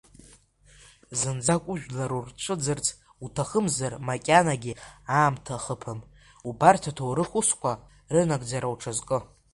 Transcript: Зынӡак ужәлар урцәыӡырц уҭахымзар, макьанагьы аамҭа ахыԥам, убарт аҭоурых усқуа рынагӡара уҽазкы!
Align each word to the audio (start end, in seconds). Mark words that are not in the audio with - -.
Зынӡак 1.19 1.63
ужәлар 1.71 2.11
урцәыӡырц 2.17 2.85
уҭахымзар, 3.25 3.93
макьанагьы 4.07 4.73
аамҭа 5.17 5.55
ахыԥам, 5.57 5.99
убарт 6.49 6.83
аҭоурых 6.89 7.29
усқуа 7.39 7.73
рынагӡара 8.13 8.67
уҽазкы! 8.73 9.17